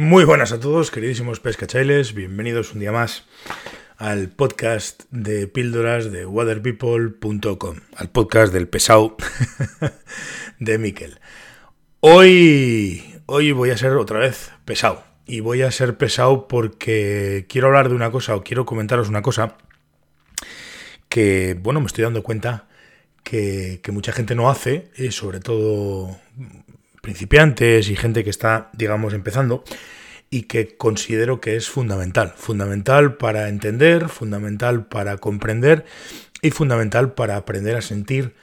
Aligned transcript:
Muy 0.00 0.22
buenas 0.24 0.52
a 0.52 0.60
todos, 0.60 0.92
queridísimos 0.92 1.40
pescachailes. 1.40 2.14
Bienvenidos 2.14 2.72
un 2.72 2.78
día 2.78 2.92
más 2.92 3.24
al 3.96 4.28
podcast 4.28 5.02
de 5.10 5.48
píldoras 5.48 6.12
de 6.12 6.24
waterpeople.com, 6.24 7.80
al 7.96 8.08
podcast 8.08 8.52
del 8.52 8.68
pesado 8.68 9.16
de 10.60 10.78
Miquel. 10.78 11.18
Hoy, 11.98 13.12
hoy 13.26 13.50
voy 13.50 13.70
a 13.70 13.76
ser 13.76 13.90
otra 13.94 14.20
vez 14.20 14.52
pesado. 14.64 15.02
Y 15.26 15.40
voy 15.40 15.62
a 15.62 15.72
ser 15.72 15.96
pesado 15.96 16.46
porque 16.46 17.46
quiero 17.48 17.66
hablar 17.66 17.88
de 17.88 17.96
una 17.96 18.12
cosa 18.12 18.36
o 18.36 18.44
quiero 18.44 18.64
comentaros 18.66 19.08
una 19.08 19.22
cosa 19.22 19.56
que, 21.08 21.58
bueno, 21.60 21.80
me 21.80 21.86
estoy 21.86 22.04
dando 22.04 22.22
cuenta 22.22 22.68
que, 23.24 23.80
mucha 23.90 24.12
gente 24.12 24.36
no 24.36 24.48
hace, 24.48 24.92
y 24.96 25.10
sobre 25.10 25.40
todo 25.40 26.16
principiantes 27.08 27.88
y 27.88 27.96
gente 27.96 28.22
que 28.22 28.28
está, 28.28 28.68
digamos, 28.74 29.14
empezando, 29.14 29.64
y 30.28 30.42
que 30.42 30.76
considero 30.76 31.40
que 31.40 31.56
es 31.56 31.66
fundamental. 31.66 32.34
Fundamental 32.36 33.16
para 33.16 33.48
entender, 33.48 34.10
fundamental 34.10 34.84
para 34.84 35.16
comprender 35.16 35.86
y 36.42 36.50
fundamental 36.50 37.14
para 37.14 37.36
aprender 37.36 37.76
a 37.76 37.80
sentir 37.80 38.34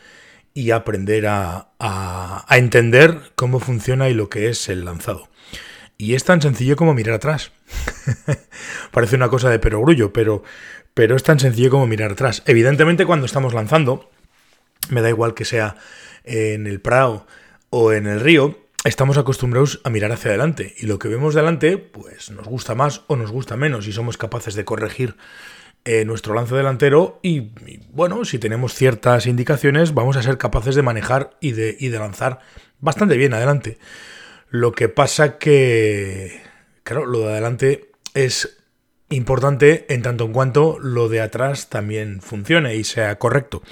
y 0.56 0.72
aprender 0.72 1.28
a, 1.28 1.70
a, 1.78 2.58
entender 2.58 3.20
cómo 3.36 3.60
funciona 3.60 4.10
y 4.10 4.16
lo 4.16 4.30
que 4.30 4.50
es 4.50 4.68
el 4.68 4.84
lanzado. 4.84 5.30
Y 6.00 6.16
es 6.16 6.24
tan 6.24 6.42
sencillo 6.42 6.76
como 6.76 6.96
mirar 6.96 7.14
atrás. 7.18 7.52
Parece 8.92 9.16
una 9.16 9.30
cosa 9.30 9.52
de 9.52 9.60
perogrullo, 9.60 10.12
pero, 10.12 10.42
pero 10.96 11.16
es 11.16 11.22
tan 11.22 11.40
sencillo 11.40 11.70
como 11.70 11.86
mirar 11.86 12.14
atrás. 12.14 12.42
Evidentemente 12.48 13.06
cuando 13.06 13.28
estamos 13.28 13.54
lanzando, 13.54 14.10
me 14.90 15.04
da 15.04 15.10
igual 15.10 15.36
que 15.36 15.46
sea 15.46 15.76
en 16.24 16.66
el 16.66 16.82
Prado 16.82 17.28
o 17.78 17.92
en 17.92 18.08
el 18.08 18.22
río, 18.22 18.58
estamos 18.86 19.18
acostumbrados 19.18 19.82
a 19.84 19.90
mirar 19.90 20.10
hacia 20.14 20.30
adelante 20.30 20.74
y 20.78 20.86
lo 20.86 20.98
que 20.98 21.10
vemos 21.10 21.36
delante 21.36 21.78
pues 21.78 22.32
nos 22.32 22.48
gusta 22.48 22.74
más 22.74 23.02
o 23.08 23.18
nos 23.18 23.32
gusta 23.32 23.58
menos 23.58 23.86
y 23.86 23.92
somos 23.92 24.16
capaces 24.18 24.56
de 24.56 24.64
corregir 24.64 25.18
eh, 25.84 26.06
nuestro 26.06 26.34
lance 26.34 26.56
delantero 26.56 27.20
y, 27.22 27.52
bueno, 27.92 28.24
si 28.24 28.40
tenemos 28.40 28.74
ciertas 28.74 29.26
indicaciones 29.26 29.94
vamos 29.94 30.16
a 30.16 30.24
ser 30.24 30.38
capaces 30.38 30.76
de 30.76 30.84
manejar 30.84 31.36
y 31.42 31.52
de, 31.52 31.76
y 31.78 31.90
de 31.90 32.00
lanzar 32.00 32.40
bastante 32.80 33.18
bien 33.18 33.34
adelante. 33.34 33.78
Lo 34.50 34.72
que 34.72 34.88
pasa 34.88 35.38
que, 35.38 36.44
claro, 36.86 37.06
lo 37.06 37.20
de 37.20 37.32
adelante 37.34 37.92
es 38.14 38.58
importante 39.10 39.86
en 39.94 40.02
tanto 40.02 40.24
en 40.24 40.32
cuanto 40.32 40.80
lo 40.80 41.10
de 41.10 41.20
atrás 41.20 41.68
también 41.68 42.22
funcione 42.22 42.78
y 42.78 42.86
sea 42.86 43.20
correcto. 43.20 43.64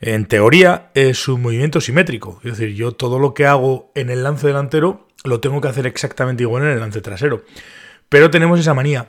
En 0.00 0.24
teoría 0.24 0.90
es 0.94 1.28
un 1.28 1.42
movimiento 1.42 1.80
simétrico, 1.82 2.40
es 2.42 2.56
decir, 2.56 2.74
yo 2.74 2.92
todo 2.92 3.18
lo 3.18 3.34
que 3.34 3.44
hago 3.44 3.92
en 3.94 4.08
el 4.08 4.22
lance 4.22 4.46
delantero 4.46 5.06
lo 5.24 5.40
tengo 5.40 5.60
que 5.60 5.68
hacer 5.68 5.86
exactamente 5.86 6.42
igual 6.42 6.62
en 6.62 6.70
el 6.70 6.80
lance 6.80 7.02
trasero. 7.02 7.44
Pero 8.08 8.30
tenemos 8.30 8.58
esa 8.58 8.72
manía, 8.72 9.08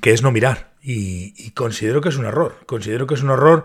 que 0.00 0.12
es 0.12 0.22
no 0.22 0.30
mirar, 0.30 0.70
y, 0.80 1.50
considero 1.50 2.00
que 2.00 2.10
es 2.10 2.16
un 2.16 2.26
error, 2.26 2.58
considero 2.66 3.08
que 3.08 3.14
es 3.14 3.22
un 3.22 3.30
error 3.30 3.64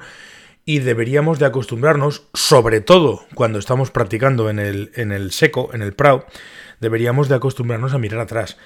y 0.66 0.80
deberíamos 0.80 1.38
de 1.38 1.46
acostumbrarnos, 1.46 2.24
sobre 2.34 2.82
todo 2.82 3.26
cuando 3.36 3.60
estamos 3.60 3.92
practicando 3.92 4.50
en 4.50 4.58
el, 4.58 4.92
en 4.96 5.12
el 5.12 5.32
seco, 5.32 5.70
en 5.74 5.84
el 5.84 5.94
prado, 5.94 6.26
deberíamos 6.80 7.30
de 7.30 7.36
acostumbrarnos 7.36 7.94
a 7.94 8.00
mirar 8.00 8.22
atrás. 8.22 8.58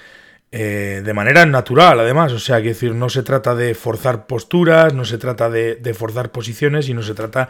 Eh, 0.51 1.01
de 1.03 1.13
manera 1.13 1.45
natural, 1.45 1.99
además. 1.99 2.31
O 2.31 2.39
sea, 2.39 2.61
que 2.61 2.69
decir, 2.69 2.95
no 2.95 3.09
se 3.09 3.23
trata 3.23 3.55
de 3.55 3.75
forzar 3.75 4.27
posturas, 4.27 4.93
no 4.93 5.05
se 5.05 5.17
trata 5.17 5.49
de, 5.49 5.93
forzar 5.93 6.31
posiciones 6.31 6.89
y 6.89 6.93
no 6.93 7.01
se 7.01 7.13
trata 7.13 7.49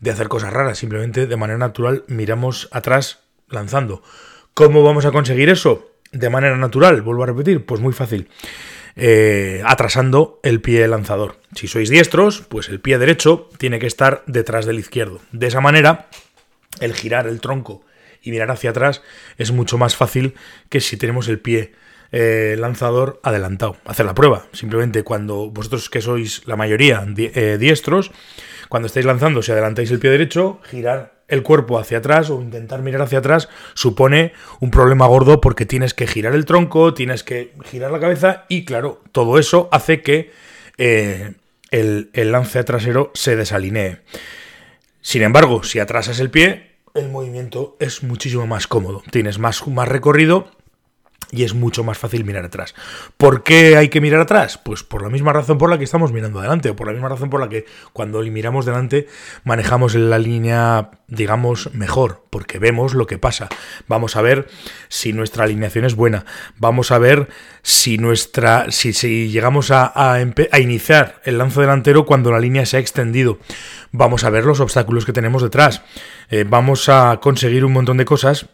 de 0.00 0.10
hacer 0.10 0.28
cosas 0.28 0.52
raras. 0.52 0.78
Simplemente 0.78 1.26
de 1.26 1.36
manera 1.36 1.58
natural 1.58 2.04
miramos 2.08 2.68
atrás 2.72 3.20
lanzando. 3.48 4.02
¿Cómo 4.52 4.82
vamos 4.82 5.04
a 5.04 5.12
conseguir 5.12 5.48
eso? 5.48 5.90
De 6.12 6.30
manera 6.30 6.56
natural, 6.56 7.02
vuelvo 7.02 7.24
a 7.24 7.26
repetir, 7.26 7.64
pues 7.64 7.80
muy 7.80 7.92
fácil. 7.92 8.28
Eh, 8.96 9.60
atrasando 9.64 10.38
el 10.44 10.60
pie 10.60 10.86
lanzador. 10.86 11.40
Si 11.56 11.66
sois 11.66 11.90
diestros, 11.90 12.42
pues 12.42 12.68
el 12.68 12.80
pie 12.80 12.98
derecho 12.98 13.48
tiene 13.58 13.80
que 13.80 13.88
estar 13.88 14.22
detrás 14.26 14.66
del 14.66 14.78
izquierdo. 14.78 15.20
De 15.32 15.48
esa 15.48 15.60
manera, 15.60 16.06
el 16.80 16.94
girar 16.94 17.26
el 17.26 17.40
tronco 17.40 17.84
y 18.22 18.30
mirar 18.30 18.52
hacia 18.52 18.70
atrás 18.70 19.02
es 19.36 19.50
mucho 19.50 19.78
más 19.78 19.96
fácil 19.96 20.34
que 20.68 20.80
si 20.80 20.96
tenemos 20.96 21.26
el 21.26 21.40
pie 21.40 21.74
eh, 22.12 22.56
lanzador 22.58 23.20
adelantado. 23.22 23.76
Hacer 23.84 24.06
la 24.06 24.14
prueba. 24.14 24.46
Simplemente 24.52 25.02
cuando 25.02 25.50
vosotros 25.50 25.90
que 25.90 26.00
sois 26.00 26.46
la 26.46 26.56
mayoría 26.56 27.04
eh, 27.16 27.56
diestros, 27.58 28.10
cuando 28.68 28.86
estáis 28.86 29.06
lanzando, 29.06 29.42
si 29.42 29.52
adelantáis 29.52 29.90
el 29.90 29.98
pie 29.98 30.10
derecho, 30.10 30.60
girar 30.64 31.14
el 31.28 31.42
cuerpo 31.42 31.78
hacia 31.78 31.98
atrás 31.98 32.30
o 32.30 32.40
intentar 32.40 32.82
mirar 32.82 33.02
hacia 33.02 33.18
atrás 33.18 33.48
supone 33.74 34.32
un 34.60 34.70
problema 34.70 35.06
gordo 35.06 35.40
porque 35.40 35.66
tienes 35.66 35.94
que 35.94 36.06
girar 36.06 36.34
el 36.34 36.44
tronco, 36.44 36.94
tienes 36.94 37.24
que 37.24 37.52
girar 37.64 37.90
la 37.90 38.00
cabeza 38.00 38.44
y 38.48 38.64
claro, 38.64 39.02
todo 39.12 39.38
eso 39.38 39.68
hace 39.72 40.02
que 40.02 40.32
eh, 40.76 41.34
el, 41.70 42.10
el 42.12 42.32
lance 42.32 42.62
trasero 42.64 43.10
se 43.14 43.36
desalinee. 43.36 43.98
Sin 45.00 45.22
embargo, 45.22 45.62
si 45.62 45.78
atrasas 45.78 46.20
el 46.20 46.30
pie, 46.30 46.74
el 46.94 47.10
movimiento 47.10 47.76
es 47.80 48.02
muchísimo 48.02 48.46
más 48.46 48.66
cómodo. 48.66 49.02
Tienes 49.10 49.38
más, 49.38 49.66
más 49.66 49.88
recorrido 49.88 50.48
y 51.34 51.44
es 51.44 51.54
mucho 51.54 51.84
más 51.84 51.98
fácil 51.98 52.24
mirar 52.24 52.44
atrás. 52.44 52.74
¿Por 53.16 53.42
qué 53.42 53.76
hay 53.76 53.88
que 53.88 54.00
mirar 54.00 54.20
atrás? 54.20 54.58
Pues 54.58 54.82
por 54.82 55.02
la 55.02 55.08
misma 55.08 55.32
razón 55.32 55.58
por 55.58 55.68
la 55.68 55.78
que 55.78 55.84
estamos 55.84 56.12
mirando 56.12 56.38
adelante, 56.38 56.70
o 56.70 56.76
por 56.76 56.86
la 56.86 56.92
misma 56.92 57.08
razón 57.08 57.30
por 57.30 57.40
la 57.40 57.48
que 57.48 57.66
cuando 57.92 58.22
miramos 58.22 58.64
delante 58.66 59.08
manejamos 59.44 59.94
la 59.94 60.18
línea, 60.18 60.90
digamos, 61.08 61.72
mejor, 61.74 62.24
porque 62.30 62.58
vemos 62.58 62.94
lo 62.94 63.06
que 63.06 63.18
pasa. 63.18 63.48
Vamos 63.88 64.16
a 64.16 64.22
ver 64.22 64.48
si 64.88 65.12
nuestra 65.12 65.44
alineación 65.44 65.84
es 65.84 65.94
buena. 65.94 66.24
Vamos 66.56 66.90
a 66.90 66.98
ver 66.98 67.28
si 67.62 67.98
nuestra. 67.98 68.70
si, 68.70 68.92
llegamos 69.28 69.70
a, 69.70 69.92
a, 69.94 70.20
iniciar 70.60 71.20
el 71.24 71.38
lanzo 71.38 71.60
delantero 71.60 72.06
cuando 72.06 72.30
la 72.30 72.40
línea 72.40 72.66
se 72.66 72.76
ha 72.76 72.80
extendido. 72.80 73.38
Vamos 73.90 74.24
a 74.24 74.30
ver 74.30 74.44
los 74.44 74.60
obstáculos 74.60 75.04
que 75.04 75.12
tenemos 75.12 75.42
detrás. 75.42 75.82
Eh, 76.30 76.44
vamos 76.48 76.88
a 76.88 77.18
conseguir 77.20 77.64
un 77.64 77.72
montón 77.72 77.96
de 77.96 78.04
cosas 78.04 78.46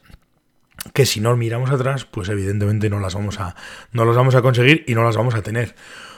que 0.92 1.06
si 1.06 1.20
no 1.20 1.36
miramos 1.36 1.70
atrás, 1.70 2.04
pues 2.04 2.28
evidentemente 2.28 2.90
no 2.90 3.00
las 3.00 3.14
vamos 3.14 3.38
a, 3.38 3.54
no 3.92 4.12
vamos 4.12 4.34
a 4.34 4.42
conseguir 4.42 4.84
y 4.86 4.94
no 4.94 5.04
las 5.04 5.16
vamos 5.16 5.34
a 5.34 5.42
tener. 5.42 5.74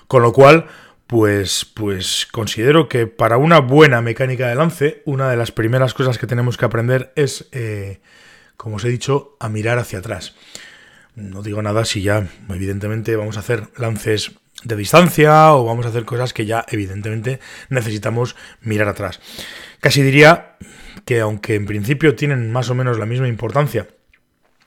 Con 0.06 0.22
lo 0.22 0.32
cual, 0.32 0.66
pues, 1.06 1.64
pues 1.64 2.26
considero 2.30 2.88
que 2.88 3.06
para 3.06 3.36
una 3.36 3.60
buena 3.60 4.00
mecánica 4.00 4.48
de 4.48 4.54
lance, 4.54 5.02
una 5.04 5.30
de 5.30 5.36
las 5.36 5.52
primeras 5.52 5.94
cosas 5.94 6.18
que 6.18 6.26
tenemos 6.26 6.56
que 6.56 6.64
aprender 6.64 7.12
es, 7.16 7.48
eh, 7.52 8.00
como 8.56 8.76
os 8.76 8.84
he 8.84 8.88
dicho, 8.88 9.36
a 9.40 9.48
mirar 9.48 9.78
hacia 9.78 9.98
atrás. 9.98 10.34
No 11.14 11.42
digo 11.42 11.60
nada 11.60 11.84
si 11.84 12.02
ya, 12.02 12.28
evidentemente, 12.48 13.16
vamos 13.16 13.36
a 13.36 13.40
hacer 13.40 13.68
lances 13.76 14.32
de 14.64 14.76
distancia 14.76 15.52
o 15.54 15.64
vamos 15.64 15.86
a 15.86 15.88
hacer 15.88 16.04
cosas 16.04 16.32
que 16.32 16.46
ya, 16.46 16.64
evidentemente, 16.68 17.40
necesitamos 17.68 18.36
mirar 18.60 18.88
atrás. 18.88 19.20
Casi 19.80 20.02
diría 20.02 20.56
que 21.04 21.20
aunque 21.20 21.56
en 21.56 21.66
principio 21.66 22.14
tienen 22.14 22.50
más 22.52 22.70
o 22.70 22.74
menos 22.74 22.98
la 22.98 23.06
misma 23.06 23.28
importancia, 23.28 23.88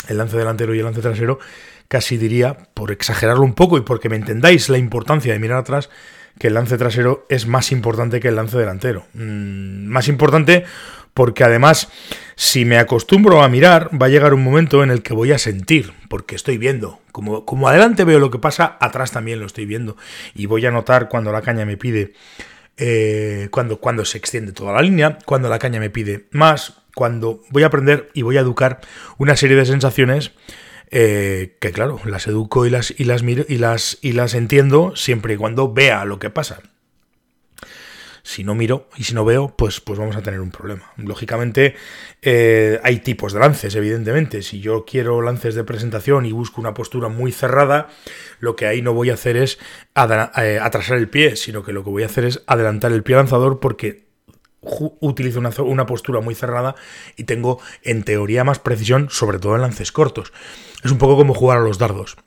el 0.08 0.18
lance 0.18 0.38
delantero 0.38 0.74
y 0.74 0.80
el 0.80 0.86
lance 0.86 1.02
trasero, 1.02 1.40
casi 1.88 2.18
diría, 2.18 2.58
por 2.74 2.92
exagerarlo 2.92 3.44
un 3.44 3.54
poco 3.54 3.78
y 3.78 3.82
porque 3.82 4.10
me 4.10 4.16
entendáis 4.16 4.70
la 4.70 4.78
importancia 4.78 5.34
de 5.34 5.40
mirar 5.40 5.60
atrás, 5.60 5.90
que 6.40 6.48
el 6.48 6.54
lance 6.54 6.78
trasero 6.78 7.26
es 7.30 7.48
más 7.48 7.72
importante 7.72 8.20
que 8.20 8.28
el 8.28 8.36
lance 8.36 8.58
delantero. 8.58 9.06
Mm, 9.14 9.86
más 9.88 10.08
importante 10.08 10.66
porque 11.16 11.46
además, 11.46 11.88
si 12.36 12.66
me 12.66 12.78
acostumbro 12.78 13.42
a 13.42 13.48
mirar, 13.48 13.90
va 14.00 14.08
a 14.08 14.10
llegar 14.10 14.34
un 14.34 14.44
momento 14.44 14.84
en 14.84 14.92
el 14.92 15.02
que 15.02 15.14
voy 15.14 15.32
a 15.32 15.38
sentir, 15.38 15.94
porque 16.10 16.36
estoy 16.36 16.58
viendo. 16.58 17.00
Como, 17.14 17.46
como 17.46 17.70
adelante 17.70 18.04
veo 18.04 18.20
lo 18.20 18.30
que 18.30 18.38
pasa, 18.38 18.78
atrás 18.82 19.14
también 19.14 19.40
lo 19.40 19.46
estoy 19.46 19.66
viendo. 19.66 19.96
Y 20.34 20.46
voy 20.46 20.66
a 20.66 20.72
notar 20.72 21.08
cuando 21.08 21.32
la 21.32 21.42
caña 21.42 21.66
me 21.66 21.78
pide, 21.78 22.12
eh, 22.76 23.48
cuando, 23.50 23.80
cuando 23.80 24.04
se 24.04 24.18
extiende 24.18 24.52
toda 24.52 24.74
la 24.74 24.82
línea, 24.82 25.18
cuando 25.26 25.48
la 25.48 25.58
caña 25.58 25.80
me 25.80 25.90
pide 25.90 26.26
más, 26.32 26.82
cuando 26.96 27.44
voy 27.52 27.62
a 27.62 27.68
aprender 27.68 28.10
y 28.14 28.24
voy 28.24 28.38
a 28.38 28.42
educar 28.42 28.80
una 29.20 29.36
serie 29.36 29.58
de 29.58 29.66
sensaciones 29.66 30.32
eh, 30.92 31.58
que 31.60 31.72
claro, 31.72 32.00
las 32.06 32.26
educo 32.28 32.66
y 32.66 32.70
las, 32.70 32.94
y 32.98 33.04
las 33.04 33.22
miro 33.22 33.44
y 33.48 33.58
las, 33.58 33.98
y 34.02 34.14
las 34.14 34.34
entiendo 34.34 34.96
siempre 34.96 35.34
y 35.34 35.38
cuando 35.38 35.74
vea 35.74 36.06
lo 36.06 36.20
que 36.20 36.30
pasa. 36.30 36.62
Si 38.24 38.44
no 38.44 38.56
miro 38.56 38.90
y 38.98 39.04
si 39.04 39.14
no 39.14 39.24
veo, 39.24 39.54
pues, 39.56 39.82
pues 39.82 40.00
vamos 40.00 40.16
a 40.16 40.24
tener 40.24 40.40
un 40.40 40.50
problema. 40.50 40.92
Lógicamente, 40.98 41.76
eh, 42.24 42.80
hay 42.82 43.00
tipos 43.02 43.34
de 43.34 43.40
lances, 43.40 43.76
evidentemente. 43.76 44.42
Si 44.42 44.62
yo 44.62 44.84
quiero 44.84 45.22
lances 45.22 45.54
de 45.54 45.64
presentación 45.64 46.26
y 46.26 46.32
busco 46.32 46.60
una 46.60 46.74
postura 46.74 47.08
muy 47.08 47.32
cerrada, 47.32 47.90
lo 48.40 48.56
que 48.56 48.66
ahí 48.66 48.82
no 48.82 48.94
voy 48.94 49.12
a 49.12 49.14
hacer 49.14 49.38
es 49.38 49.60
eh, 49.96 50.60
atrasar 50.60 50.98
el 50.98 51.08
pie, 51.08 51.36
sino 51.36 51.64
que 51.64 51.72
lo 51.72 51.84
que 51.84 51.92
voy 51.92 52.02
a 52.02 52.08
hacer 52.08 52.26
es 52.26 52.42
adelantar 52.48 52.94
el 52.94 53.04
pie 53.04 53.16
lanzador 53.16 53.60
porque 53.60 54.05
utilizo 55.00 55.40
una, 55.40 55.86
postura 55.86 56.22
muy 56.22 56.36
cerrada 56.36 56.76
y 57.16 57.26
tengo 57.26 57.60
en 57.84 58.04
teoría 58.04 58.44
más 58.44 58.60
precisión, 58.60 59.08
sobre 59.10 59.40
todo 59.40 59.56
en 59.56 59.62
lances 59.62 59.92
cortos. 59.92 60.34
Es 60.84 60.92
un 60.92 60.98
poco 60.98 61.16
como 61.16 61.34
jugar 61.34 61.60
a 61.60 61.62
los 61.62 61.78
dardos. 61.78 62.18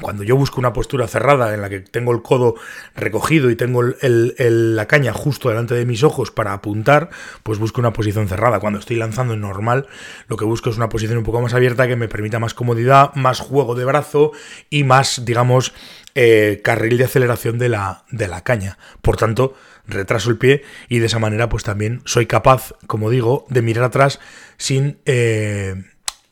Cuando 0.00 0.22
yo 0.22 0.36
busco 0.36 0.60
una 0.60 0.72
postura 0.72 1.08
cerrada 1.08 1.54
en 1.54 1.60
la 1.60 1.68
que 1.68 1.80
tengo 1.80 2.12
el 2.12 2.22
codo 2.22 2.54
recogido 2.94 3.50
y 3.50 3.56
tengo 3.56 3.82
la 3.82 4.86
caña 4.86 5.12
justo 5.12 5.48
delante 5.48 5.74
de 5.74 5.86
mis 5.86 6.02
ojos 6.02 6.30
para 6.30 6.52
apuntar, 6.52 7.10
pues 7.42 7.58
busco 7.58 7.80
una 7.80 7.92
posición 7.92 8.28
cerrada. 8.28 8.60
Cuando 8.60 8.78
estoy 8.78 8.96
lanzando 8.96 9.34
en 9.34 9.40
normal, 9.40 9.86
lo 10.28 10.36
que 10.36 10.44
busco 10.44 10.70
es 10.70 10.76
una 10.76 10.88
posición 10.88 11.18
un 11.18 11.24
poco 11.24 11.40
más 11.40 11.54
abierta 11.54 11.86
que 11.86 11.96
me 11.96 12.08
permita 12.08 12.38
más 12.38 12.54
comodidad, 12.54 13.14
más 13.14 13.40
juego 13.40 13.74
de 13.74 13.84
brazo 13.84 14.32
y 14.70 14.84
más, 14.84 15.24
digamos, 15.24 15.72
eh, 16.14 16.60
carril 16.62 16.98
de 16.98 17.04
aceleración 17.04 17.58
de 17.58 17.68
la, 17.68 18.04
de 18.10 18.28
la 18.28 18.42
caña. 18.42 18.78
Por 19.02 19.16
tanto, 19.16 19.54
retraso 19.86 20.30
el 20.30 20.38
pie 20.38 20.62
y 20.88 20.98
de 20.98 21.06
esa 21.06 21.18
manera 21.18 21.48
pues 21.48 21.64
también 21.64 22.02
soy 22.04 22.26
capaz, 22.26 22.72
como 22.86 23.10
digo, 23.10 23.46
de 23.48 23.62
mirar 23.62 23.84
atrás 23.84 24.20
sin, 24.56 24.98
eh, 25.06 25.74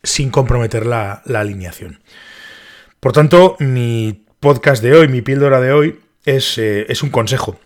sin 0.03 0.31
comprometer 0.31 0.87
la, 0.87 1.23
la 1.25 1.41
alineación. 1.41 2.01
Por 3.03 3.11
tanto, 3.11 3.57
mi 3.59 4.25
podcast 4.39 4.81
de 4.81 4.95
hoy, 4.95 5.09
mi 5.09 5.23
píldora 5.23 5.61
de 5.61 5.73
hoy, 5.73 5.99
es, 6.25 6.57
eh, 6.57 6.87
es 6.89 7.03
un 7.03 7.11
consejo. 7.11 7.59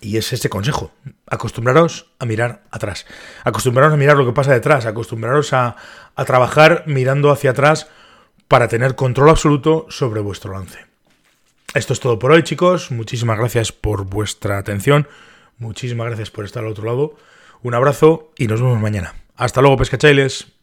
Y 0.00 0.16
es 0.16 0.32
este 0.32 0.48
consejo. 0.48 0.90
Acostumbraros 1.26 2.10
a 2.18 2.24
mirar 2.24 2.62
atrás. 2.70 3.04
Acostumbraros 3.44 3.92
a 3.92 3.98
mirar 3.98 4.16
lo 4.16 4.24
que 4.24 4.32
pasa 4.32 4.54
detrás. 4.54 4.86
Acostumbraros 4.86 5.52
a, 5.52 5.76
a 6.16 6.24
trabajar 6.24 6.84
mirando 6.86 7.30
hacia 7.30 7.50
atrás 7.50 7.88
para 8.48 8.66
tener 8.68 8.94
control 8.94 9.28
absoluto 9.28 9.84
sobre 9.90 10.22
vuestro 10.22 10.54
lance. 10.54 10.78
Esto 11.74 11.92
es 11.92 12.00
todo 12.00 12.18
por 12.18 12.32
hoy, 12.32 12.42
chicos. 12.42 12.90
Muchísimas 12.90 13.36
gracias 13.36 13.70
por 13.70 14.06
vuestra 14.06 14.56
atención. 14.56 15.08
Muchísimas 15.58 16.06
gracias 16.06 16.30
por 16.30 16.46
estar 16.46 16.64
al 16.64 16.70
otro 16.70 16.86
lado. 16.86 17.16
Un 17.60 17.74
abrazo 17.74 18.32
y 18.38 18.46
nos 18.46 18.62
vemos 18.62 18.80
mañana. 18.80 19.12
Hasta 19.36 19.60
luego, 19.60 19.76
pescachailes. 19.76 20.53